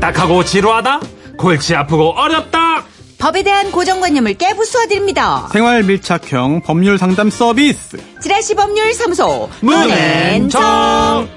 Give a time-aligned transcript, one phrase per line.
[0.00, 1.00] 딱딱하고 지루하다?
[1.36, 2.84] 골치 아프고 어렵다?
[3.18, 5.48] 법에 대한 고정관념을 깨부수어드립니다.
[5.52, 7.98] 생활 밀착형 법률 상담 서비스.
[8.20, 11.28] 지라시 법률 사무소 문앤정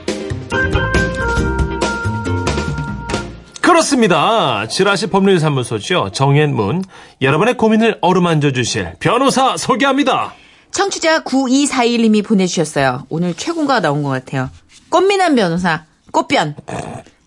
[3.62, 4.68] 그렇습니다.
[4.68, 6.12] 지라시 법률 사무소죠.
[6.14, 6.84] 정앤문.
[7.22, 10.34] 여러분의 고민을 어루만져 주실 변호사 소개합니다.
[10.72, 13.06] 청취자 9241님이 보내주셨어요.
[13.10, 14.50] 오늘 최고가 나온 것 같아요.
[14.90, 16.56] 꽃미남 변호사 꽃변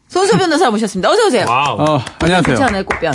[0.08, 1.10] 손수호 변호사 모셨습니다.
[1.10, 1.44] 어서 오세요.
[1.48, 1.76] 와우.
[1.78, 2.56] 어, 안녕하세요.
[2.56, 3.12] 괜찮아요 꽃변.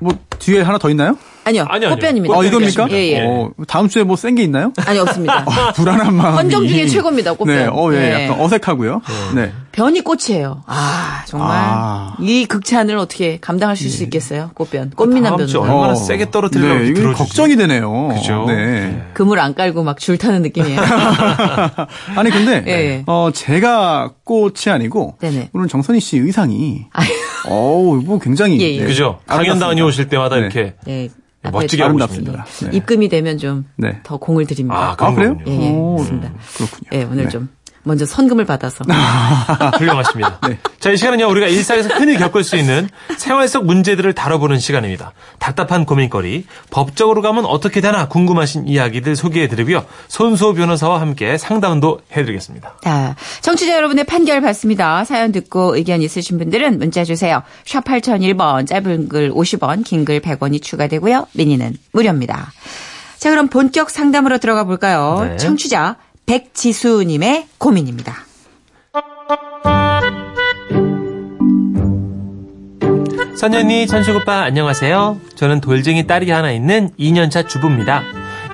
[0.00, 1.16] 뭐 뒤에 하나 더 있나요?
[1.44, 1.90] 아니요, 아니요.
[1.90, 2.34] 꽃변입니다.
[2.36, 2.88] 어, 이겁니까?
[2.90, 3.20] 예, 예.
[3.26, 4.72] 어, 다음 주에 뭐 센 게 있나요?
[4.86, 5.44] 아니 없습니다.
[5.76, 6.36] 불안한 마음이.
[6.36, 7.54] 헌정 중에 최고입니다, 꽃변.
[7.56, 8.24] 네, 어, 예, 네.
[8.24, 9.02] 약간 어색하고요.
[9.34, 9.52] 네.
[9.74, 10.62] 변이 꽃이에요.
[10.66, 12.16] 아 정말 아.
[12.20, 14.52] 이 극찬을 어떻게 감당하실 수 있겠어요?
[14.54, 15.58] 꽃변 꽃미남 변호사.
[15.58, 17.18] 얼마나 세게 떨어뜨리려고 네, 띄워주지?
[17.18, 18.08] 걱정이 되네요.
[18.14, 18.44] 그죠?
[18.46, 19.02] 네.
[19.14, 20.80] 그물 안 깔고 막 줄 타는 느낌이에요.
[22.14, 23.02] 아니 근데 예, 예.
[23.06, 25.50] 어 제가 꽃이 아니고 네네.
[25.52, 27.08] 오늘 정선희 씨 의상이 아유,
[27.48, 28.80] 어우 뭐 굉장히 예, 예.
[28.80, 29.18] 네, 그죠?
[29.26, 29.36] 아름답습니다.
[29.36, 30.42] 강연당원이 오실 때마다 네.
[30.42, 31.08] 이렇게 예.
[31.50, 32.46] 멋지게 하고 아름답습니다.
[32.62, 32.70] 네.
[32.76, 34.00] 입금이 되면 좀더 네.
[34.20, 34.94] 공을 드립니다.
[34.98, 35.36] 아, 아 그래요?
[35.48, 36.32] 예, 예, 오, 맞습니다.
[36.56, 36.90] 그렇군요.
[36.92, 37.28] 예, 오늘 네.
[37.28, 37.48] 좀
[37.84, 38.84] 먼저 선금을 받아서.
[39.78, 40.38] 훌륭하십니다.
[40.48, 40.58] 네.
[40.80, 45.12] 자, 이 시간은요, 우리가 일상에서 흔히 겪을 수 있는 생활 속 문제들을 다뤄보는 시간입니다.
[45.38, 49.84] 답답한 고민거리, 법적으로 가면 어떻게 되나 궁금하신 이야기들 소개해드리고요.
[50.08, 52.74] 손수호 변호사와 함께 상담도 해드리겠습니다.
[52.82, 55.04] 자, 청취자 여러분의 판결 받습니다.
[55.04, 57.42] 사연 듣고 의견 있으신 분들은 문자 주세요.
[57.64, 61.28] 샵 8001번, 짧은 글 50원, 긴 글 100원이 추가되고요.
[61.32, 62.52] 미니는 무료입니다.
[63.18, 65.26] 자, 그럼 본격 상담으로 들어가 볼까요?
[65.26, 65.36] 네.
[65.38, 68.14] 청취자 백지수님의 고민입니다.
[73.36, 75.18] 선현이, 천식 오빠, 안녕하세요.
[75.34, 78.02] 저는 돌쟁이 딸이 하나 있는 2년차 주부입니다.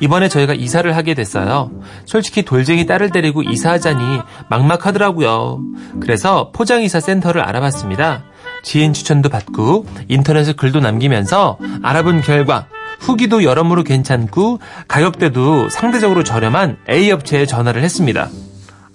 [0.00, 1.70] 이번에 저희가 이사를 하게 됐어요.
[2.06, 5.60] 솔직히 돌쟁이 딸을 데리고 이사하자니 막막하더라고요.
[6.00, 8.24] 그래서 포장이사 센터를 알아봤습니다.
[8.62, 12.66] 지인 추천도 받고 인터넷에 글도 남기면서 알아본 결과
[13.00, 18.28] 후기도 여러모로 괜찮고 가격대도 상대적으로 저렴한 A 업체에 전화를 했습니다.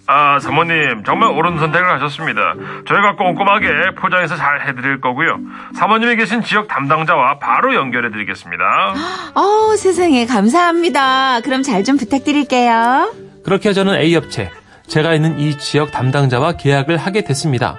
[0.08, 2.40] 아, 사모님, 정말 옳은 선택을 하셨습니다.
[2.88, 3.68] 저희가 꼼꼼하게
[3.98, 5.40] 포장해서 잘 해드릴 거고요.
[5.74, 8.64] 사모님이 계신 지역 담당자와 바로 연결해드리겠습니다.
[9.34, 11.42] 어, 세상에 감사합니다.
[11.42, 13.14] 그럼 잘 좀 부탁드릴게요.
[13.44, 14.52] 그렇게 저는 A 업체,
[14.88, 17.78] 제가 있는 이 지역 담당자와 계약을 하게 됐습니다.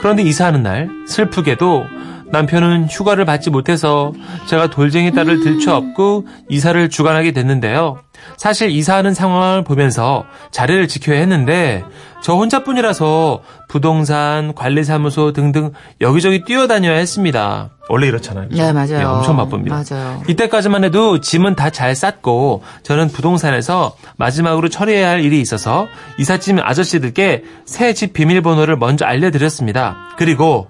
[0.00, 1.86] 그런데 이사하는 날, 슬프게도
[2.30, 4.12] 남편은 휴가를 받지 못해서
[4.48, 7.98] 제가 돌쟁이 딸을 들쳐업고 이사를 주관하게 됐는데요.
[8.36, 11.84] 사실 이사하는 상황을 보면서 자리를 지켜야 했는데
[12.20, 17.70] 저 혼자뿐이라서 부동산, 관리사무소 등등 여기저기 뛰어다녀야 했습니다.
[17.88, 18.48] 원래 이렇잖아요.
[18.50, 18.98] 네, 맞아요.
[18.98, 19.82] 예, 엄청 바쁩니다.
[19.88, 20.22] 맞아요.
[20.28, 25.86] 이때까지만 해도 짐은 다 잘 쌌고 저는 부동산에서 마지막으로 처리해야 할 일이 있어서
[26.18, 29.96] 이삿짐 아저씨들께 새 집 비밀번호를 먼저 알려드렸습니다.
[30.18, 30.68] 그리고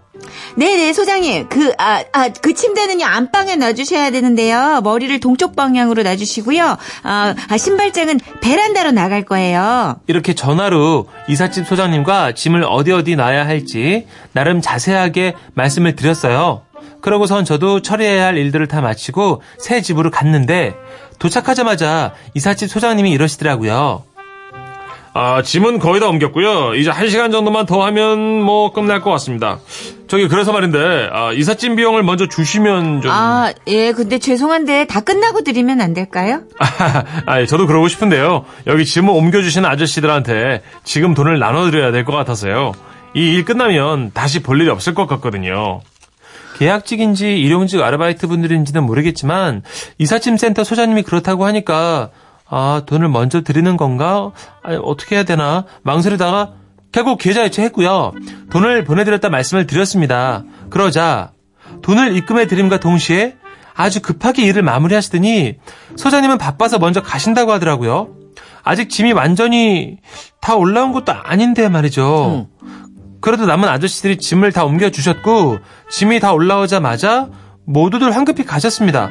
[0.56, 1.48] 네네, 소장님.
[1.48, 4.80] 그, 아, 아, 그 침대는요, 안방에 놔주셔야 되는데요.
[4.82, 6.76] 머리를 동쪽 방향으로 놔주시고요.
[7.02, 10.00] 아, 아, 신발장은 베란다로 나갈 거예요.
[10.06, 16.62] 이렇게 전화로 이삿집 소장님과 짐을 어디 어디 놔야 할지 나름 자세하게 말씀을 드렸어요.
[17.00, 20.74] 그러고선 저도 처리해야 할 일들을 다 마치고 새 집으로 갔는데
[21.18, 24.04] 도착하자마자 이삿집 소장님이 이러시더라고요.
[25.14, 26.74] 아, 짐은 거의 다 옮겼고요.
[26.74, 29.58] 이제 한 시간 정도만 더 하면 뭐 끝날 것 같습니다.
[30.06, 33.10] 저기, 그래서 말인데, 아, 이삿짐 비용을 먼저 주시면 좀.
[33.10, 36.42] 아, 예, 근데 죄송한데 다 끝나고 드리면 안 될까요?
[37.26, 38.44] 아, 저도 그러고 싶은데요.
[38.66, 42.72] 여기 짐을 옮겨주시는 아저씨들한테 지금 돈을 나눠드려야 될 것 같아서요.
[43.14, 45.80] 이 일 끝나면 다시 볼 일이 없을 것 같거든요.
[46.58, 49.62] 계약직인지 일용직 아르바이트 분들인지는 모르겠지만
[49.98, 52.10] 이삿짐 센터 소장님이 그렇다고 하니까
[52.50, 54.32] 아 돈을 먼저 드리는 건가?
[54.62, 56.52] 아, 어떻게 해야 되나 망설이다가
[56.92, 58.12] 결국 계좌 이체 했고요.
[58.50, 60.44] 돈을 보내드렸다 말씀을 드렸습니다.
[60.70, 61.32] 그러자
[61.82, 63.36] 돈을 입금해 드림과 동시에
[63.74, 65.56] 아주 급하게 일을 마무리하시더니
[65.96, 68.08] 소장님은 바빠서 먼저 가신다고 하더라고요.
[68.64, 69.98] 아직 짐이 완전히
[70.40, 72.48] 다 올라온 것도 아닌데 말이죠.
[73.20, 75.58] 그래도 남은 아저씨들이 짐을 다 옮겨주셨고,
[75.90, 77.28] 짐이 다 올라오자마자
[77.64, 79.10] 모두들 황급히 가셨습니다.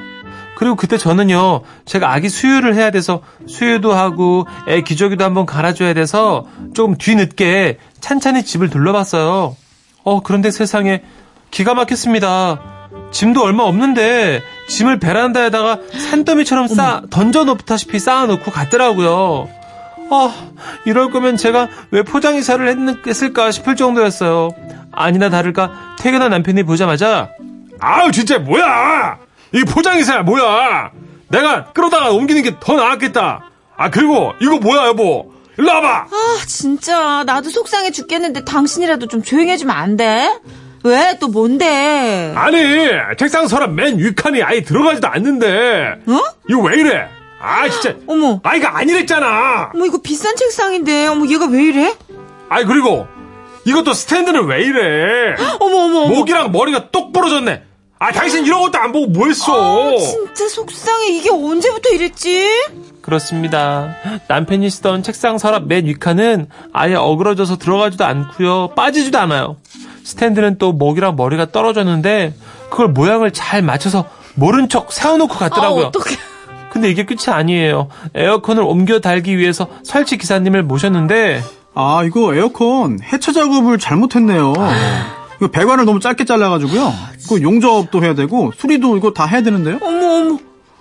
[0.57, 6.48] 그리고 그때 저는요, 제가 아기 수유를 해야 돼서 수유도 하고, 애 기저귀도 한번 갈아줘야 돼서
[6.74, 9.56] 조금 뒤늦게 찬찬히 집을 둘러봤어요.
[10.04, 11.04] 어, 그런데 세상에
[11.51, 12.59] 기가 막혔습니다.
[13.12, 19.48] 짐도 얼마 없는데 짐을 베란다에다가 산더미처럼 쌓아, 던져 놓다시피 쌓아놓고 갔더라고요.
[20.09, 20.33] 아,
[20.88, 24.50] 이럴 거면 제가 왜 포장 이사를 했을까 싶을 정도였어요.
[24.92, 27.30] 아니나 다를까 퇴근한 남편이 보자마자
[27.80, 29.26] 아우, 진짜 뭐야!
[29.53, 30.91] 이게 포장이사야, 뭐야!
[31.29, 33.49] 내가 끌어다가 옮기는 게 더 나았겠다!
[33.77, 35.31] 아, 그리고 이거 뭐야, 여보!
[35.57, 35.88] 일로 와봐!
[36.11, 37.23] 아, 진짜.
[37.25, 40.29] 나도 속상해 죽겠는데 당신이라도 좀 조용히 해주면 안 돼?
[40.83, 41.17] 왜?
[41.19, 42.33] 또 뭔데?
[42.35, 42.57] 아니,
[43.17, 45.95] 책상 서랍 맨 위칸이 아예 들어가지도 않는데.
[46.07, 46.19] 어?
[46.49, 47.07] 이거 왜 이래?
[47.41, 47.95] 아, 진짜.
[48.07, 48.39] 어머.
[48.44, 49.71] 아, 이거 아니랬잖아.
[49.73, 51.07] 어머, 이거 비싼 책상인데.
[51.07, 51.94] 어머, 얘가 왜 이래?
[52.49, 53.07] 아이, 그리고
[53.65, 55.35] 이것도 스탠드는 왜 이래?
[55.59, 56.07] 어머, 어머.
[56.07, 57.63] 목이랑 머리가 똑 부러졌네.
[57.99, 59.91] 아, 당신 이런 것도 안 보고 뭐 했어?
[59.91, 61.07] 아, 진짜 속상해.
[61.09, 62.47] 이게 언제부터 이랬지?
[63.01, 63.95] 그렇습니다.
[64.27, 68.69] 남편이 쓰던 책상 서랍 맨 위칸은 아예 어그러져서 들어가지도 않고요.
[68.75, 69.55] 빠지지도 않아요.
[70.03, 72.33] 스탠드는 또 목이랑 머리가 떨어졌는데
[72.69, 74.05] 그걸 모양을 잘 맞춰서
[74.35, 75.85] 모른 척 세워놓고 갔더라고요.
[75.85, 76.15] 아, 어떡해.
[76.71, 77.88] 근데 이게 끝이 아니에요.
[78.13, 81.41] 에어컨을 옮겨 달기 위해서 설치 기사님을 모셨는데
[81.73, 84.53] 아, 이거 에어컨 해체 작업을 잘못했네요.
[85.38, 86.94] 이거 배관을 너무 짧게 잘라가지고요.
[87.30, 89.80] 그 용접도 해야 되고 수리도 이거 다 해야 되는데요.
[89.81, 90.38] 어머, 어머.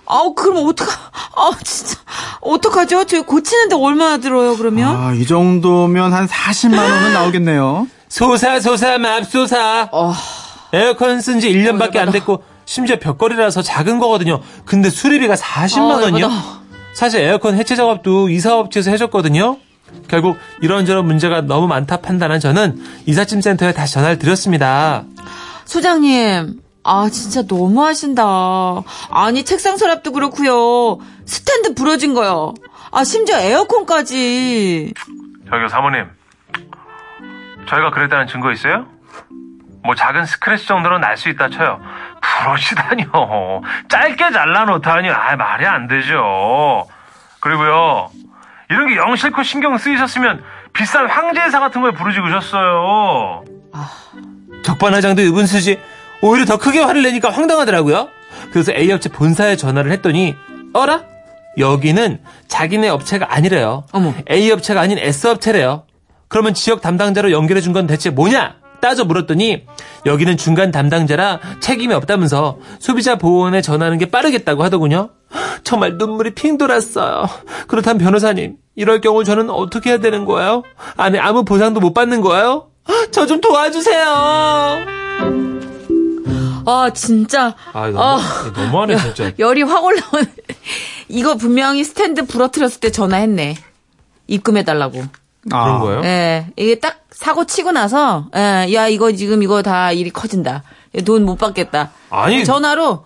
[0.09, 0.91] 아우, 그럼 어떡하,
[1.35, 1.97] 아, 진짜.
[2.39, 3.03] 어떡하죠?
[3.05, 4.95] 저 고치는데 얼마나 들어요, 그러면?
[4.95, 7.87] 아, 이 정도면 한 40만 원은 나오겠네요.
[8.07, 10.13] 소사 소사 맙소사 어.
[10.71, 12.11] 에어컨 쓴 지 1년밖에 어, 안.
[12.11, 14.39] 됐고 심지어 벽걸이라서 작은 거거든요.
[14.65, 16.25] 근데 수리비가 40만 어, 원이요?
[16.25, 16.57] 열받아.
[16.93, 19.57] 사실 에어컨 해체 작업도 이사업체에서 해줬거든요.
[20.07, 25.03] 결국 이런저런 문제가 너무 많다 판단한 저는 이삿짐 센터에 다시 전화를 드렸습니다.
[25.65, 28.23] 소장님, 아, 진짜 너무 하신다.
[29.11, 32.53] 아니, 책상 서랍도 그렇고요 스탠드 부러진 거요.
[32.91, 34.93] 아, 심지어 에어컨까지.
[35.49, 36.05] 저기요, 사모님.
[37.67, 38.85] 저희가 그랬다는 증거 있어요?
[39.83, 41.79] 뭐 작은 스크래치 정도는 날 수 있다 쳐요.
[42.21, 43.11] 부러지다니요.
[43.89, 46.87] 짧게 잘라놓다니, 아 말이 안 되죠.
[47.41, 48.09] 그리고요,
[48.69, 50.41] 이런 게영 싫고 신경 쓰이셨으면
[50.73, 53.43] 비싼 황제사 같은 걸 부르시고셨어요.
[54.63, 55.79] 적반하장도 유분수지
[56.21, 58.09] 오히려 더 크게 화를 내니까 황당하더라고요.
[58.51, 60.35] 그래서 A업체 본사에 전화를 했더니
[60.73, 61.03] 어라?
[61.57, 63.85] 여기는 자기네 업체가 아니래요.
[63.93, 64.13] 어머.
[64.29, 65.83] A업체가 아닌 S업체래요.
[66.27, 68.55] 그러면 지역 담당자로 연결해 준 건 대체 뭐냐?
[68.81, 69.65] 따져 물었더니
[70.05, 75.09] 여기는 중간 담당자라 책임이 없다면서 소비자 보호원에 전화하는 게 빠르겠다고 하더군요.
[75.63, 77.27] 정말 눈물이 핑 돌았어요.
[77.67, 80.63] 그렇다면 변호사님, 이럴 경우 저는 어떻게 해야 되는 거예요?
[80.95, 82.67] 아니 아무 보상도 못 받는 거예요?
[83.11, 84.05] 저 좀 도와주세요.
[86.69, 87.55] 아, 진짜.
[87.73, 88.19] 아, 너무, 아.
[88.55, 89.31] 너무하네, 진짜.
[89.39, 90.27] 열이 확 올라오네.
[91.07, 93.55] 이거 분명히 스탠드 부러뜨렸을 때 전화했네.
[94.27, 95.01] 입금해달라고.
[95.51, 96.01] 아, 그런 거예요?
[96.03, 100.63] 예, 이게 딱 사고 치고 나서, 예, 야, 이거 지금 이거 다 일이 커진다.
[101.05, 101.91] 돈 못 받겠다.
[102.09, 102.43] 아니.
[102.45, 103.03] 전화로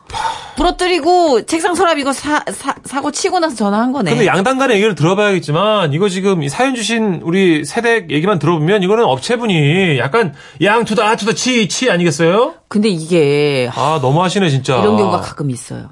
[0.55, 4.11] 부러뜨리고 책상 서랍 이거 사, 사, 사 고 치고 나서 전화한 거네.
[4.11, 9.03] 근데 양당 간의 얘기를 들어봐야겠지만, 이거 지금 이 사연 주신 우리 세대 얘기만 들어보면, 이거는
[9.05, 12.53] 업체분이 약간 양 투다, 아투다, 치, 치 아니겠어요?
[12.67, 14.77] 근데 이게 하, 아, 너무하시네, 진짜.
[14.79, 15.89] 이런 경우가 가끔 있어요.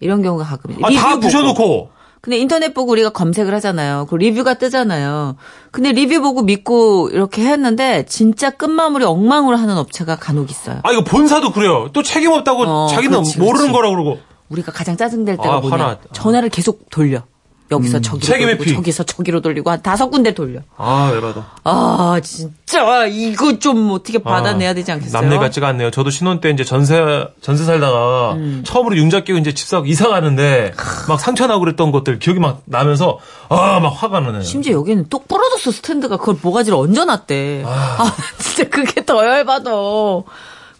[0.00, 0.84] 이런 경우가 가끔 있어요.
[0.86, 1.20] 아, 다 리뷰 보고.
[1.20, 1.90] 부셔놓고.
[2.22, 4.06] 근데 인터넷 보고 우리가 검색을 하잖아요.
[4.08, 5.34] 그 리뷰가 뜨잖아요.
[5.72, 10.78] 근데 리뷰 보고 믿고 이렇게 했는데 진짜 끝마무리 엉망으로 하는 업체가 간혹 있어요.
[10.84, 11.88] 아, 이거 본사도 그래요.
[11.92, 13.72] 또 책임 없다고 어, 자기는 그렇지, 모르는 그렇지.
[13.72, 14.18] 거라고 그러고.
[14.50, 15.76] 우리가 가장 짜증될 때가 아, 뭐냐.
[15.76, 15.98] 화나.
[16.12, 17.24] 전화를 계속 돌려.
[17.72, 18.74] 여기서 저기로 책임의 돌리고 피.
[18.74, 20.60] 저기서 저기로 돌리고 한 다섯 군데 돌려.
[20.76, 21.46] 아, 열받아.
[21.64, 25.20] 아 진짜 이거 좀 어떻게 받아내야 되지 않겠어요?
[25.20, 25.90] 남네 같지가 않네요.
[25.90, 28.62] 저도 신혼 때 이제 전세, 전세 살다가 음.
[28.64, 30.72] 처음으로 융자 끼고 이제 집 사고 이사 가는데
[31.08, 34.42] 막 상처 나고 그랬던 것들 기억이 막 나면서 아, 막 화가 나네요.
[34.42, 37.64] 심지어 여기는 똑 부러졌어 스탠드가 그걸 모가지를 얹어놨대.
[37.66, 39.70] 아, 진짜 그게 더 열받아.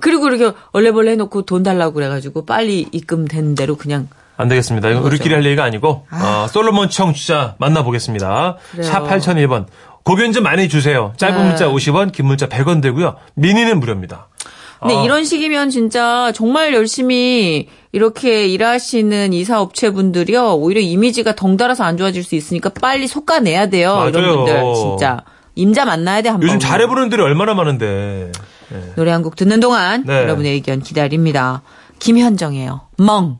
[0.00, 4.08] 그리고 이렇게 얼레벌레 해놓고 돈 달라고 그래가지고 빨리 입금된 대로 그냥
[4.42, 4.90] 안 되겠습니다.
[4.90, 8.56] 이건 우리끼리 할 얘기가 아니고 어, 솔로몬 청취자 만나보겠습니다.
[8.72, 8.82] 그래요.
[8.84, 9.66] 샵 8001번.
[10.04, 11.12] 고견 좀 많이 주세요.
[11.16, 11.44] 짧은 네.
[11.48, 13.14] 문자 50원, 긴 문자 100원 되고요.
[13.34, 14.28] 미니는 무료입니다.
[14.80, 15.02] 근데 아.
[15.04, 22.34] 이런 식이면 진짜 정말 열심히 이렇게 일하시는 이사 업체분들이요 오히려 이미지가 덩달아서 안 좋아질 수
[22.34, 24.08] 있으니까 빨리 속가내야 돼요 맞아요.
[24.08, 25.20] 이런 분들 진짜
[25.54, 28.32] 임자 만나야 돼 한번 요즘 잘해 부르는 들이 얼마나 많은데.
[28.96, 30.14] 노래 한 곡 듣는 동안 네.
[30.22, 31.62] 여러분의 의견 기다립니다
[32.00, 33.38] 김현정이에요 멍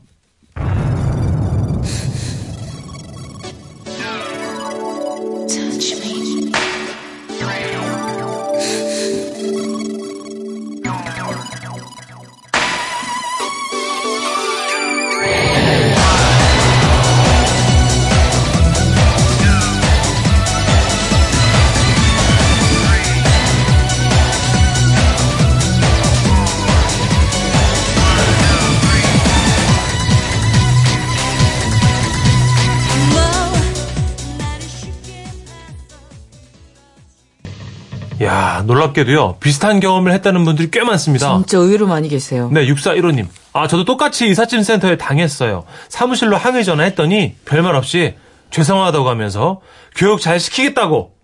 [38.65, 39.37] 놀랍게도요.
[39.39, 41.35] 비슷한 경험을 했다는 분들이 꽤 많습니다.
[41.37, 43.27] 진짜 의외로 많이 계세요 네, 6415님.
[43.53, 45.65] 아, 저도 똑같이 이삿짐 센터에 당했어요.
[45.89, 48.15] 사무실로 항의 전화했더니 별말 없이
[48.51, 49.61] 죄송하다고 하면서
[49.95, 51.15] 교육 잘 시키겠다고.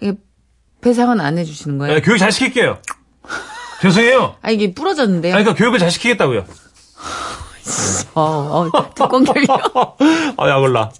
[0.00, 0.14] 이게
[0.80, 1.94] 배상은 안 해주시는 거예요?
[1.94, 2.78] 네, 교육 잘 시킬게요.
[3.80, 4.36] 죄송해요.
[4.42, 5.34] 아, 이게 부러졌는데요.
[5.34, 6.44] 아니, 그러니까 교육을 잘 시키겠다고요.
[8.14, 8.22] 어,
[8.72, 9.58] 어, 뚜껑 열려.
[10.36, 10.90] 아, 약 올라.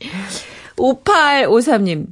[0.76, 2.06] 5853님.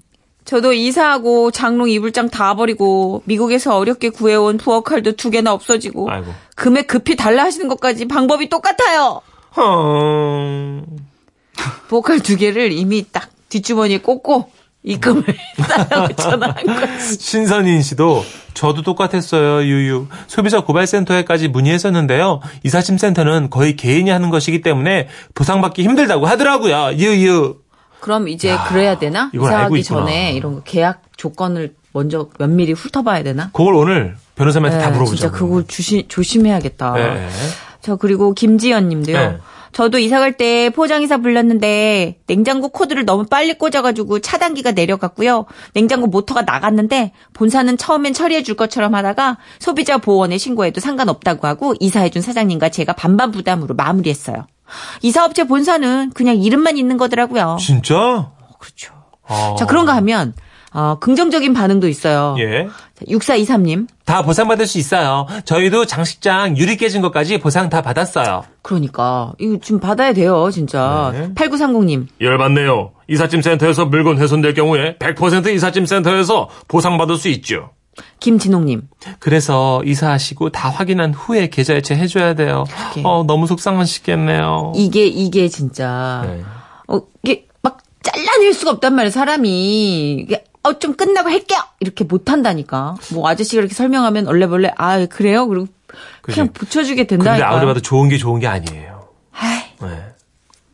[0.44, 6.32] 저도 이사하고 장롱 이불장 다 버리고 미국에서 어렵게 구해온 부엌칼도 두 개나 없어지고 아이고.
[6.56, 9.20] 금액 급히 달라 하시는 것까지 방법이 똑같아요.
[9.56, 10.82] 어...
[11.88, 14.50] 부엌칼 두 개를 이미 딱 뒷주머니에 꽂고
[14.82, 15.22] 입금을
[15.68, 17.18] 싸라고 전화한 거지.
[17.18, 19.62] 신선인 씨도 저도 똑같았어요.
[19.62, 20.06] 유유.
[20.26, 22.40] 소비자 고발센터에까지 문의했었는데요.
[22.64, 26.92] 이사짐센터는 거의 개인이 하는 것이기 때문에 보상받기 힘들다고 하더라고요.
[26.96, 27.59] 유유.
[28.00, 29.30] 그럼 이제 그래야 되나?
[29.34, 29.82] 이사하기.
[29.84, 33.50] 전에 이런 거 계약 조건을 먼저 면밀히 훑어봐야 되나?
[33.52, 35.16] 그걸 오늘 변호사님한테 다 네, 물어보죠.
[35.16, 36.94] 진짜 그걸 주시, 조심해야겠다.
[36.94, 37.28] 네.
[37.82, 39.16] 저 그리고 김지연 님도요.
[39.16, 39.38] 네.
[39.72, 45.46] 저도 이사 갈 때 포장이사 불렀는데 냉장고 코드를 너무 빨리 꽂아가지고 차단기가 내려갔고요.
[45.74, 52.10] 냉장고 모터가 나갔는데 본사는 처음엔 처리해 줄 것처럼 하다가 소비자 보호원에 신고해도 상관없다고 하고 이사해
[52.10, 54.46] 준 사장님과 제가 반반 부담으로 마무리했어요.
[55.02, 57.56] 이 사업체 본사는 그냥 이름만 있는 거더라고요.
[57.60, 58.30] 진짜?
[58.58, 58.94] 그렇죠.
[59.26, 59.54] 아.
[59.58, 60.34] 자 그런가 하면
[60.72, 62.36] 어, 긍정적인 반응도 있어요.
[62.38, 62.68] 예.
[63.08, 63.88] 6423님.
[64.04, 65.26] 다 보상받을 수 있어요.
[65.44, 68.44] 저희도 장식장 유리 깨진 것까지 보상 다 받았어요.
[68.62, 71.10] 그러니까 이거 좀 받아야 돼요, 진짜.
[71.12, 71.32] 네.
[71.34, 72.06] 8930님.
[72.20, 72.92] 열받네요.
[73.08, 77.70] 이삿짐 센터에서 물건 훼손될 경우에 100% 이삿짐 센터에서 보상받을 수 있죠.
[78.20, 78.88] 김진홍님.
[79.18, 82.64] 그래서 이사하시고 다 확인한 후에 계좌 이체 해줘야 돼요.
[82.68, 83.02] 그러게.
[83.04, 84.72] 어, 너무 속상하시겠네요.
[84.76, 86.42] 이게 이게 진짜 네.
[86.88, 90.12] 어 이게 막 잘라낼 수가 없단 말이에요, 사람이.
[90.22, 91.58] 이게 어, 좀 끝나고 할게요!
[91.80, 92.94] 이렇게 못 한다니까.
[93.14, 95.46] 뭐, 아저씨가 이렇게 설명하면 얼레벌레, 아, 그래요?
[95.48, 95.68] 그리고
[96.20, 96.58] 그냥 그지.
[96.66, 97.48] 붙여주게 근데 된다니까.
[97.50, 99.08] 아무리 봐도 좋은 게 좋은 게 아니에요.
[99.32, 100.02] 아이, 네.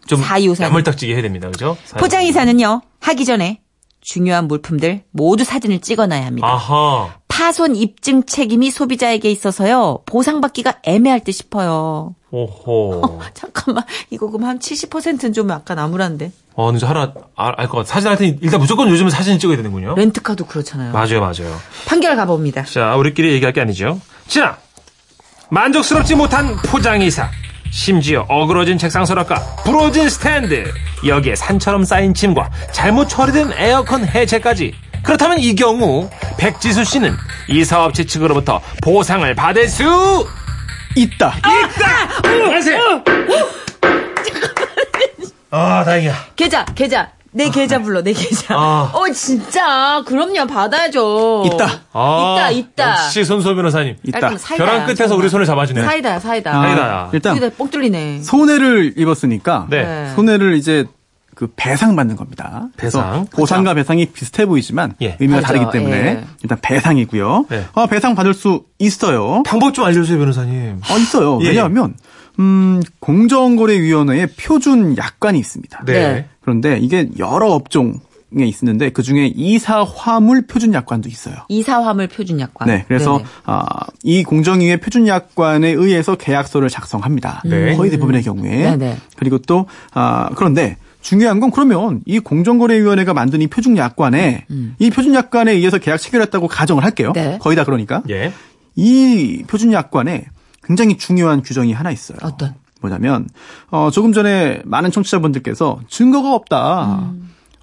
[0.08, 0.64] 좀 4254.
[0.64, 1.48] 야물딱지게 해야 됩니다.
[1.50, 1.76] 그죠?
[1.98, 3.60] 포장 이사는요, 하기 전에
[4.10, 6.46] 중요한 물품들 모두 사진을 찍어놔야 합니다.
[6.46, 7.12] 아하.
[7.26, 12.14] 파손 입증 책임이 소비자에게 있어서요, 보상받기가 애매할 듯 싶어요.
[12.30, 13.20] 오호.
[13.34, 16.30] 잠깐만, 이거 그럼 한 70%는 좀 약간 암울한데.
[16.54, 17.84] 어, 근데 하나 알 것 같아.
[17.94, 19.96] 사진 할때 일단 무조건 요즘은 사진 찍어야 되는군요.
[19.96, 20.92] 렌트카도 그렇잖아요.
[20.92, 21.54] 맞아요, 맞아요.
[21.86, 22.62] 판결 가봅니다.
[22.62, 24.00] 자, 우리끼리 얘기할 게 아니죠.
[24.28, 24.58] 자,
[25.50, 27.28] 만족스럽지 못한 포장 이사.
[27.70, 30.72] 심지어 어그러진 책상 서랍과 부러진 스탠드.
[31.06, 34.74] 여기에 산처럼 쌓인 짐과 잘못 처리된 에어컨 해체까지.
[35.02, 37.14] 그렇다면 이 경우 백지수 씨는
[37.48, 39.84] 이 사업체 측으로부터 보상을 받을 수
[40.96, 41.34] 있다.
[41.36, 42.52] 있다.
[42.54, 43.04] 하세요.
[45.50, 46.14] 아, 다행이야.
[46.34, 47.15] 계좌, 계좌.
[47.36, 48.54] 내 계좌 불러, 내 계좌.
[48.56, 48.90] 아.
[48.94, 50.02] 어, 진짜.
[50.06, 51.44] 그럼요, 받아야죠.
[51.46, 51.66] 있다.
[51.92, 53.04] 아, 있다, 있다.
[53.04, 53.96] 역시 손소 변호사님.
[54.02, 54.20] 있다.
[54.20, 55.14] 깔끔 사이다야, 벼랑 끝에서 사이다.
[55.16, 55.82] 우리 손을 잡아주네.
[55.82, 56.50] 사이다야, 사이다.
[56.58, 57.10] 아, 사이다야.
[57.12, 58.22] 일단 여기다 뽕 뚫리네.
[58.22, 59.82] 손해를 입었으니까 네.
[59.84, 60.12] 네.
[60.14, 60.86] 손해를 이제
[61.34, 62.68] 그 배상받는 겁니다.
[62.78, 63.26] 배상.
[63.26, 65.18] 보상과 배상이 비슷해 보이지만 예.
[65.20, 65.46] 의미가 그렇죠.
[65.46, 66.24] 다르기 때문에 예.
[66.42, 67.46] 일단 배상이고요.
[67.50, 67.66] 네.
[67.74, 69.42] 어, 배상 받을 수 있어요.
[69.44, 70.80] 방법 좀 알려주세요, 변호사님.
[70.90, 71.38] 어, 있어요.
[71.42, 71.48] 예.
[71.48, 71.94] 왜냐하면
[72.38, 75.84] 음, 공정거래위원회에 표준 약관이 있습니다.
[75.84, 76.26] 네.
[76.40, 78.00] 그런데 이게 여러 업종
[78.38, 81.36] 에 있는데 그 중에 이사 화물 표준 약관도 있어요.
[81.48, 82.66] 이사 화물 표준 약관.
[82.66, 83.22] 네, 그래서.
[83.44, 83.64] 아,
[84.02, 87.42] 이 공정위의 표준 약관에 의해서 계약서를 작성합니다.
[87.44, 87.76] 네.
[87.76, 88.76] 거의 대부분의 경우에.
[88.76, 88.96] 네네.
[89.16, 94.44] 그리고 또 아, 그런데 중요한 건 그러면 이 공정거래위원회가 만든 이 표준 약관에
[94.80, 97.12] 이 표준 약관에 의해서 계약 체결했다고 가정을 할게요.
[97.14, 97.38] 네.
[97.40, 98.32] 거의 다 그러니까 예.
[98.74, 100.26] 이 표준 약관에
[100.66, 102.18] 굉장히 중요한 규정이 하나 있어요.
[102.22, 102.54] 어떤?
[102.80, 103.28] 뭐냐면
[103.70, 107.12] 어 조금 전에 많은 청취자분들께서 증거가 없다.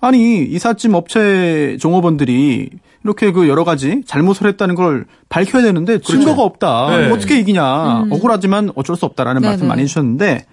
[0.02, 2.70] 아니 이삿짐 업체 종업원들이
[3.04, 6.98] 이렇게 그 여러 가지 잘못을 했다는 걸 밝혀야 되는데 증거가 없다.
[6.98, 7.12] 네.
[7.12, 8.06] 어떻게 이기냐.
[8.10, 9.52] 억울하지만 어쩔 수 없다라는 네네.
[9.52, 10.46] 말씀 많이 해주셨는데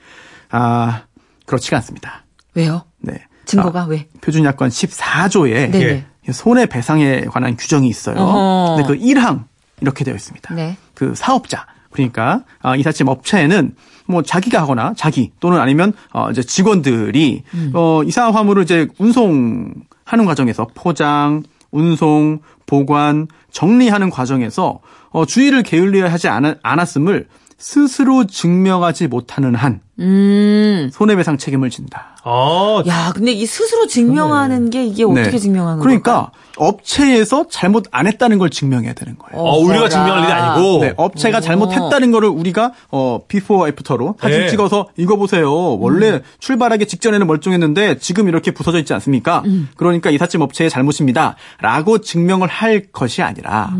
[0.50, 1.02] 아
[1.46, 2.24] 그렇지가 않습니다.
[2.54, 2.82] 왜요?
[2.98, 3.14] 네.
[3.44, 4.08] 증거가 아, 왜?
[4.20, 6.04] 표준 약관 14조에 네네.
[6.32, 8.16] 손해배상에 관한 규정이 있어요.
[8.16, 8.76] 어허.
[8.76, 9.44] 근데 그 1항
[9.80, 10.54] 이렇게 되어 있습니다.
[10.54, 10.76] 네.
[10.94, 13.74] 그 사업자 그러니까 아, 이삿짐 업체에는
[14.06, 17.70] 뭐 자기가 하거나 자기 또는 아니면 어 이제 직원들이 음.
[17.74, 24.80] 어 이사 화물을 이제 운송하는 과정에서 포장, 운송, 보관, 정리하는 과정에서
[25.10, 27.26] 어 주의를 게을리하지 않- 않았음을
[27.60, 30.88] 스스로 증명하지 못하는 한 음.
[30.94, 32.16] 손해배상 책임을 진다.
[32.24, 35.38] 아, 야, 근데 이 스스로 증명하는 게 이게 어떻게 네.
[35.38, 36.32] 증명하는 그러니까 걸까?
[36.56, 39.42] 업체에서 잘못 안 했다는 걸 증명해야 되는 거예요.
[39.42, 40.78] 어, 우리가 증명할 일이 아니고.
[40.80, 44.48] 네, 업체가 잘못했다는 거를 우리가 어 before after로 사진 네.
[44.48, 45.52] 찍어서 이거 보세요.
[45.78, 49.42] 원래 출발하기 직전에는 멀쩡했는데 지금 이렇게 부서져 있지 않습니까?
[49.76, 53.74] 그러니까 이삿짐 업체의 잘못입니다라고 증명을 할 것이 아니라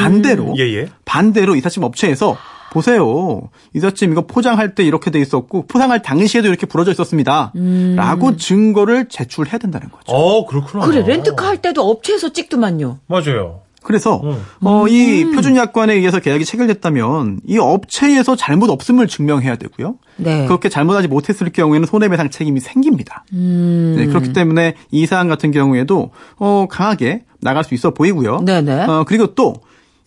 [0.00, 0.88] 반대로 예, 예.
[1.04, 2.36] 반대로 이삿짐 업체에서
[2.70, 3.48] 보세요.
[3.74, 7.52] 이삿짐 이거 포장할 때 이렇게 돼 있었고 포장할 당시에도 이렇게 부러져 있었습니다.
[7.96, 10.12] 라고 증거를 제출해야 된다는 거죠.
[10.12, 10.86] 어, 그렇구나.
[10.86, 12.98] 그래, 렌트카 할 때도 업체에서 찍더만요.
[13.06, 13.60] 맞아요.
[13.82, 14.20] 그래서
[14.60, 19.96] 어, 이 표준약관에 의해서 계약이 체결됐다면 이 업체에서 잘못 없음을 증명해야 되고요.
[20.16, 20.44] 네.
[20.46, 23.24] 그렇게 잘못하지 못했을 경우에는 손해배상 책임이 생깁니다.
[23.32, 23.94] 음.
[23.96, 28.42] 네, 그렇기 때문에 이 사안 같은 경우에도 어, 강하게 나갈 수 있어 보이고요.
[28.44, 28.84] 네네.
[28.84, 29.54] 어, 그리고 또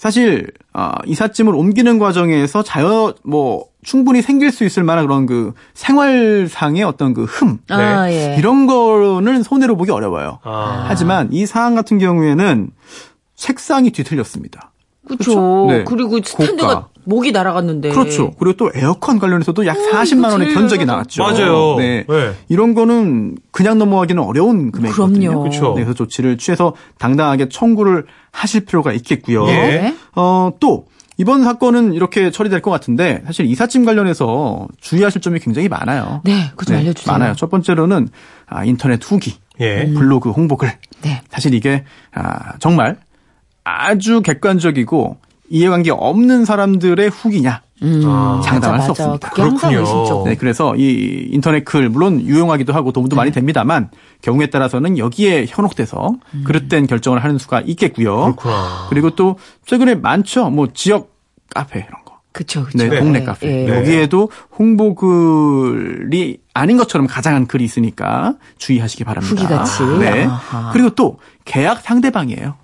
[0.03, 6.83] 사실 어, 이삿짐을 옮기는 과정에서 자연 뭐 충분히 생길 수 있을 만한 그런 그 생활상의
[6.83, 7.59] 어떤 그 흠.
[7.69, 8.35] 아, 예.
[8.37, 10.39] 이런 거는 손해로 보기 어려워요.
[10.43, 10.83] 아.
[10.89, 12.71] 하지만 이 사안 같은 경우에는
[13.35, 14.73] 책상이 뒤틀렸습니다.
[15.07, 15.67] 그렇죠.
[15.69, 15.85] 네.
[15.85, 16.89] 그리고 스탠드가 고가.
[17.05, 17.89] 목이 날아갔는데.
[17.89, 18.31] 그렇죠.
[18.39, 20.53] 그리고 또 에어컨 관련해서도 약 40만 원의.
[20.53, 21.23] 견적이 나왔죠.
[21.23, 21.75] 맞아요.
[21.77, 22.05] 네.
[22.07, 22.33] 네.
[22.49, 25.29] 이런 거는 그냥 넘어가기는 어려운 금액이거든요.
[25.29, 25.43] 그럼요.
[25.49, 25.73] 그쵸.
[25.75, 29.47] 네, 그래서 조치를 취해서 당당하게 청구를 하실 필요가 있겠고요.
[29.47, 29.51] 예.
[29.53, 29.95] 네.
[30.15, 30.85] 어, 또
[31.17, 36.21] 이번 사건은 이렇게 처리될 것 같은데 사실 이삿짐 관련해서 주의하실 점이 굉장히 많아요.
[36.23, 37.11] 네, 그거 좀 알려주세요.
[37.13, 37.35] 많아요.
[37.35, 38.09] 첫 번째로는
[38.47, 39.85] 아, 인터넷 후기, 예.
[39.93, 40.71] 블로그 홍보글.
[41.03, 41.21] 네.
[41.29, 41.83] 사실 이게
[42.13, 42.97] 아, 정말
[43.63, 45.17] 아주 객관적이고
[45.53, 48.41] 이해관계 없는 사람들의 후기냐 아.
[48.43, 49.11] 장담할 맞아, 수 맞아.
[49.11, 49.29] 없습니다.
[49.29, 50.23] 그렇군요.
[50.25, 53.91] 네, 그래서 이 인터넷 글 물론 유용하기도 하고 도움도 많이 됩니다만
[54.23, 58.15] 경우에 따라서는 여기에 현혹돼서 그릇된 결정을 하는 수가 있겠고요.
[58.35, 58.87] 그렇구나.
[58.89, 60.49] 그리고 또 최근에 많죠.
[60.49, 61.13] 뭐 지역
[61.53, 62.13] 카페 이런 거.
[62.31, 62.79] 그쵸, 그쵸.
[62.79, 63.47] 네, 동네 예, 카페.
[63.47, 63.65] 예.
[63.69, 63.77] 네.
[63.77, 69.35] 여기에도 홍보 글이 아닌 것처럼 가장한 글이 있으니까 주의하시기 바랍니다.
[69.35, 69.83] 후기같이.
[69.99, 70.23] 네.
[70.25, 70.71] 아하.
[70.73, 72.55] 그리고 또 계약 상대방이에요.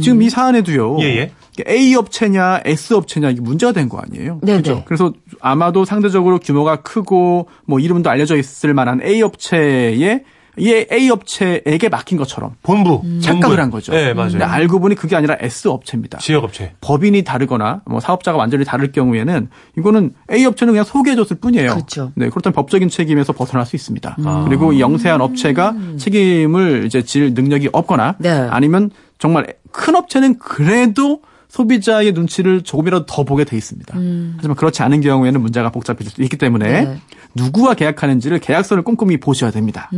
[0.00, 0.98] 지금 이 사안에도요.
[1.00, 1.30] 예, 예.
[1.68, 4.40] A 업체냐 S 업체냐 이게 문제가 된 거 아니에요.
[4.42, 4.58] 네네.
[4.58, 4.82] 그죠?
[4.84, 10.22] 그래서 아마도 상대적으로 규모가 크고 뭐 이름도 알려져 있을 만한 A 업체에
[10.58, 13.02] 이 A 업체에게 맡긴 것처럼 본부.
[13.20, 13.60] 착각을 본부.
[13.62, 13.92] 한 거죠.
[13.92, 14.30] 네, 맞아요.
[14.32, 16.16] 근데 알고 보니 그게 아니라 S 업체입니다.
[16.18, 16.72] 지역 업체.
[16.80, 19.48] 법인이 다르거나 뭐 사업자가 완전히 다를 경우에는
[19.78, 21.72] 이거는 A 업체는 그냥 소개해줬을 뿐이에요.
[21.72, 22.12] 그렇죠.
[22.14, 24.16] 네, 그렇다면 법적인 책임에서 벗어날 수 있습니다.
[24.24, 24.44] 아.
[24.48, 28.30] 그리고 이 영세한 업체가 책임을 이제 질 능력이 없거나 네.
[28.30, 33.94] 아니면 정말 큰 업체는 그래도 소비자의 눈치를 조금이라도 더 보게 돼 있습니다.
[34.36, 37.00] 하지만 그렇지 않은 경우에는 문제가 복잡해질 수 있기 때문에 네.
[37.34, 39.90] 누구와 계약하는지를 계약서를 꼼꼼히 보셔야 됩니다.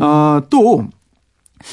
[0.00, 0.86] 어, 또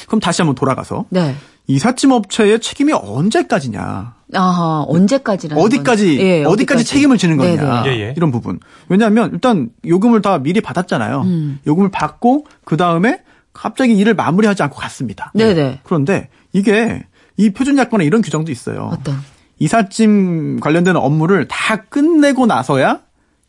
[0.06, 1.34] 그럼 다시 한번 돌아가서 네.
[1.66, 4.14] 이삿짐 업체의 책임이 언제까지냐?
[4.34, 7.82] 아하, 언제까지라는 어디까지 건- 예, 어디까지 책임을 지는 거냐?
[7.82, 7.82] 네네.
[7.96, 8.14] 예, 예.
[8.16, 8.58] 이런 부분.
[8.88, 11.22] 왜냐하면 일단 요금을 다 미리 받았잖아요.
[11.22, 11.58] 음.
[11.66, 13.20] 요금을 받고 그 다음에
[13.52, 15.30] 갑자기 일을 마무리하지 않고 갔습니다.
[15.34, 15.80] 네네.
[15.84, 17.04] 그런데 이게
[17.36, 18.90] 이 표준 약관에 이런 규정도 있어요.
[18.92, 19.16] 어떤?
[19.58, 23.00] 이삿짐 관련된 업무를 다 끝내고 나서야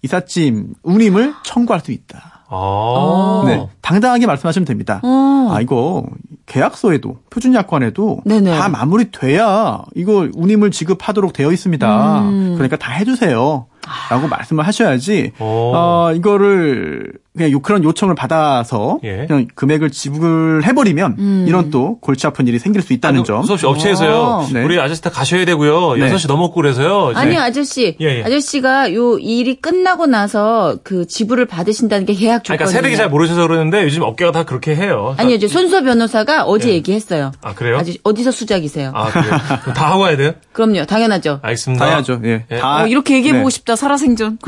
[0.02, 2.44] 이삿짐 운임을 청구할 수 있다.
[2.48, 3.44] 아.
[3.48, 5.02] 네, 당당하게 말씀하시면 됩니다.
[5.04, 5.50] 어.
[5.52, 6.06] 아 이거
[6.46, 8.56] 계약서에도 표준 약관에도 네네.
[8.56, 12.22] 다 마무리돼야 이거 운임을 지급하도록 되어 있습니다.
[12.22, 12.54] 음.
[12.54, 13.66] 그러니까 다 해주세요.
[14.10, 15.44] 라고 말씀을 하셔야지, 오.
[15.76, 19.26] 어, 이거를, 그냥 요- 그런 요청을 받아서, 예.
[19.28, 21.46] 그냥 금액을 지불해 버리면, 음.
[21.48, 23.44] 이런 또 골치 아픈 일이 생길 수 있다는 점.
[23.44, 24.12] 수업 씨 업체에서요.
[24.14, 24.48] 어.
[24.54, 24.64] 네.
[24.64, 25.96] 우리 아저씨 다 가셔야 되고요.
[25.96, 26.10] 네.
[26.12, 27.12] 6시 넘었고 그래서요.
[27.12, 28.24] 이제 아니 아저씨, 예, 예.
[28.24, 32.58] 아저씨가 요 일이 끝나고 나서 그 지불을 받으신다는 게 계약 아니, 조건이에요.
[32.58, 35.14] 그러니까 새벽에 잘 모르셔서 그러는데 요즘 업계가 다 그렇게 해요.
[35.18, 36.74] 아니요, 이제 손소 변호사가 어제 예.
[36.76, 37.32] 얘기했어요.
[37.44, 37.78] 아, 그래요?
[37.78, 38.92] 아저씨 어디서 수작이세요?
[38.94, 39.32] 아, 그래요?
[39.76, 40.34] 다 하고 와야 돼요?
[40.54, 41.40] 그럼요, 당연하죠.
[41.42, 41.86] 알겠습니다.
[41.86, 42.22] 다 해야죠.
[42.24, 42.46] 예.
[42.52, 42.60] 예.
[42.60, 42.84] 다.
[42.84, 43.54] 어, 이렇게 얘기해 보고 네.
[43.54, 44.38] 싶다, 살아생전.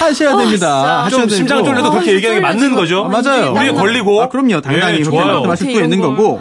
[0.00, 1.01] 하셔야 됩니다.
[1.10, 1.28] 좀.
[1.28, 3.04] 심장 쫄려도 그렇게 아, 얘기하는 게 맞는 거죠?
[3.04, 3.52] 아, 맞아요.
[3.52, 4.22] 우리에 걸리고.
[4.22, 4.60] 아, 그럼요.
[4.60, 5.42] 당당히 예, 그렇게 좋아요.
[5.42, 6.16] 말씀하실 수 있는 걸.
[6.16, 6.40] 거고.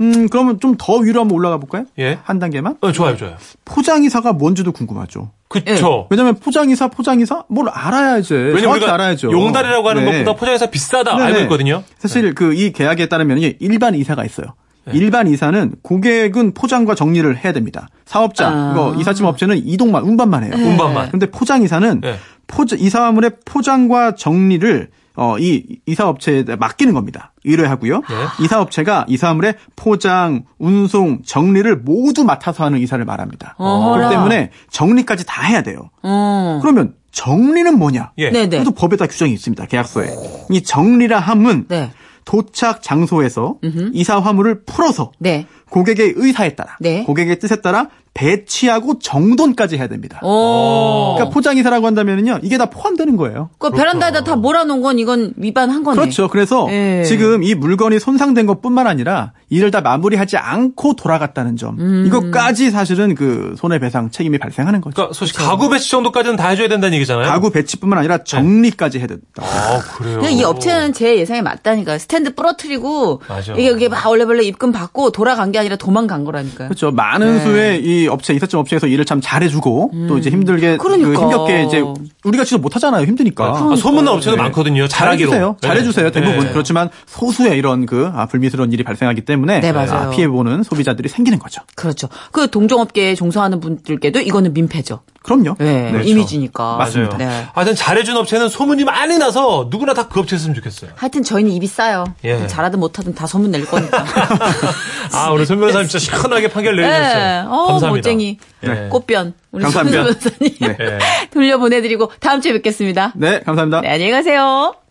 [0.00, 1.84] 음, 그러면 좀 더 위로 한번 올라가 볼까요?
[1.98, 2.18] 예.
[2.24, 2.76] 한 단계만?
[2.80, 3.36] 어, 좋아요, 좋아요.
[3.64, 5.30] 포장이사가 뭔지도 궁금하죠.
[5.48, 6.06] 그쵸.
[6.10, 7.44] 왜냐면 포장이사, 포장이사?
[7.48, 8.34] 뭘 알아야지.
[8.34, 9.30] 왜냐면 우리가 알아야죠.
[9.30, 10.12] 용달이라고 하는 네.
[10.24, 11.24] 것보다 포장해서 비싸다 네네.
[11.26, 11.84] 알고 있거든요.
[11.98, 14.46] 사실 그이 계약에 따르면 일반 이사가 있어요.
[14.92, 17.86] 일반 이사는 고객은 포장과 정리를 해야 됩니다.
[18.04, 18.72] 사업자, 아.
[18.72, 20.52] 이거 이삿짐 업체는 이동만, 운반만 해요.
[20.56, 21.10] 운반만.
[21.12, 22.16] 근데 포장 이사는 네.
[22.46, 27.32] 포장, 이 사물의 포장과 정리를 어, 이 이사업체에 맡기는 겁니다.
[27.44, 27.96] 의뢰하고요.
[28.00, 28.44] 네.
[28.44, 33.54] 이사업체가 이사물의 포장, 운송, 정리를 모두 맡아서 하는 이사를 말합니다.
[33.58, 33.96] 어허라.
[33.96, 35.90] 그렇기 때문에 정리까지 다 해야 돼요.
[36.02, 36.60] 어.
[36.62, 38.12] 그러면 정리는 뭐냐?
[38.18, 38.30] 예.
[38.30, 38.58] 네 네.
[38.58, 39.66] 그것도 법에다 규정이 있습니다.
[39.66, 40.08] 계약서에.
[40.50, 41.90] 이 정리라 함은 네.
[42.24, 43.56] 도착 장소에서
[43.92, 45.46] 이사 화물을 풀어서 네.
[45.72, 47.02] 고객의 의사에 따라 네.
[47.04, 50.20] 고객의 뜻에 따라 배치하고 정돈까지 해야 됩니다.
[50.22, 51.14] 오.
[51.14, 53.48] 그러니까 포장이사라고 한다면은요 이게 다 포함되는 거예요.
[53.56, 55.98] 그 베란다에다 다 몰아놓은 건 이건 위반한 거네.
[55.98, 56.28] 그렇죠.
[56.28, 57.04] 그래서 예.
[57.06, 62.04] 지금 이 물건이 손상된 것뿐만 아니라 일을 다 마무리하지 않고 돌아갔다는 점 음.
[62.06, 64.94] 이것까지 사실은 그 손해배상 책임이 발생하는 거죠.
[64.94, 67.26] 그러니까 솔직히 가구 배치 정도까지는 다 해줘야 된다는 얘기잖아요.
[67.26, 69.22] 가구 배치뿐만 아니라 정리까지 해야 된다.
[69.38, 70.20] 아, 그래요.
[70.28, 71.96] 이 업체는 제 예상에 맞다니까.
[71.96, 73.54] 스탠드 부러뜨리고 맞아.
[73.54, 76.68] 이게 이게 막 얼레벌레 입금 받고 돌아간 게 아니라 도망간 거라니까요.
[76.68, 76.90] 그렇죠.
[76.90, 77.40] 많은 네.
[77.40, 81.20] 수의 이 업체, 이삿짐 업체에서 일을 참 잘해주고 또 이제 힘들게 그 그러니까.
[81.22, 81.82] 힘겹게 이제
[82.24, 83.04] 우리가 진짜 못하잖아요.
[83.06, 83.70] 힘드니까.
[83.72, 84.86] 아, 소문난 업체도 많거든요.
[84.88, 85.30] 잘하기로.
[85.30, 85.56] 잘해주세요.
[85.60, 85.68] 네.
[85.68, 86.10] 잘해주세요.
[86.10, 86.52] 대부분 네.
[86.52, 90.08] 그렇지만 소수의 이런 그 아, 불미스러운 일이 발생하기 때문에 네, 맞아요.
[90.08, 91.62] 아, 피해 보는 소비자들이 생기는 거죠.
[91.74, 92.08] 그렇죠.
[92.30, 95.00] 그 동종업계에 종사하는 분들께도 이거는 민폐죠.
[95.22, 95.54] 그럼요.
[95.58, 96.76] 네, 네, 이미지니까.
[96.76, 97.16] 맞습니다.
[97.16, 97.46] 네.
[97.54, 100.90] 하여튼 잘해준 업체는 소문이 많이 나서 누구나 다 그 업체였으면 좋겠어요.
[100.96, 102.04] 하여튼 저희는 입이 싸요.
[102.24, 102.46] 예.
[102.46, 104.04] 잘하든 못하든 다 소문 낼 거니까.
[105.14, 107.14] 아, 오늘 손 변호사님 진짜 시원하게 판결 내주셨어요.
[107.14, 107.48] 네.
[107.48, 107.88] 어, 감사합니다.
[107.88, 108.38] 못쟁이.
[108.60, 108.88] 네.
[108.90, 109.32] 꽃변.
[109.52, 109.70] 우리.
[109.70, 110.56] 손 변호사님.
[110.60, 110.76] 네.
[110.76, 110.98] 네.
[111.32, 113.12] 돌려보내드리고 다음 주에 뵙겠습니다.
[113.14, 113.80] 네, 감사합니다.
[113.82, 114.74] 네, 안녕히 가세요.